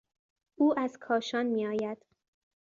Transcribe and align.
او 0.55 0.79
از 0.79 0.97
کاشان 1.01 1.45
میآید. 1.45 2.05